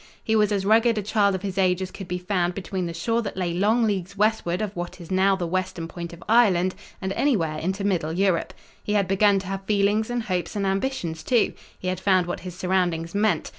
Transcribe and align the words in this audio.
He 0.23 0.35
was 0.35 0.51
as 0.51 0.65
rugged 0.65 0.97
a 0.97 1.03
child 1.03 1.35
of 1.35 1.43
his 1.43 1.59
age 1.59 1.79
as 1.79 1.91
could 1.91 2.07
be 2.07 2.17
found 2.17 2.55
between 2.55 2.87
the 2.87 2.91
shore 2.95 3.21
that 3.21 3.37
lay 3.37 3.53
long 3.53 3.83
leagues 3.83 4.17
westward 4.17 4.59
of 4.59 4.75
what 4.75 4.99
is 4.99 5.11
now 5.11 5.35
the 5.35 5.45
western 5.45 5.87
point 5.87 6.11
of 6.11 6.23
Ireland 6.27 6.73
and 7.03 7.13
anywhere 7.13 7.59
into 7.59 7.83
middle 7.83 8.11
Europe. 8.11 8.51
He 8.83 8.93
had 8.93 9.07
begun 9.07 9.37
to 9.37 9.45
have 9.45 9.63
feelings 9.65 10.09
and 10.09 10.23
hopes 10.23 10.55
and 10.55 10.65
ambitions, 10.65 11.21
too. 11.21 11.53
He 11.77 11.87
had 11.87 11.99
found 11.99 12.25
what 12.25 12.39
his 12.39 12.55
surroundings 12.55 13.13
meant. 13.13 13.49